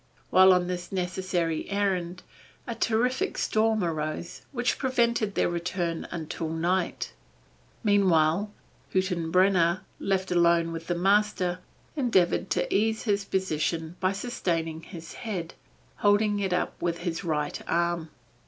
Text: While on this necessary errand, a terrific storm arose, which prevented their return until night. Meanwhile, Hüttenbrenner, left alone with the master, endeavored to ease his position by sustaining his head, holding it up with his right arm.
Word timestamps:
While 0.31 0.51
on 0.51 0.65
this 0.65 0.91
necessary 0.91 1.69
errand, 1.69 2.23
a 2.65 2.73
terrific 2.73 3.37
storm 3.37 3.83
arose, 3.83 4.41
which 4.51 4.79
prevented 4.79 5.35
their 5.35 5.47
return 5.47 6.07
until 6.09 6.49
night. 6.49 7.13
Meanwhile, 7.83 8.51
Hüttenbrenner, 8.95 9.81
left 9.99 10.31
alone 10.31 10.71
with 10.71 10.87
the 10.87 10.95
master, 10.95 11.59
endeavored 11.95 12.49
to 12.49 12.75
ease 12.75 13.03
his 13.03 13.25
position 13.25 13.95
by 13.99 14.11
sustaining 14.11 14.81
his 14.81 15.13
head, 15.13 15.53
holding 15.97 16.39
it 16.39 16.51
up 16.51 16.73
with 16.81 16.97
his 17.05 17.23
right 17.23 17.61
arm. 17.67 18.09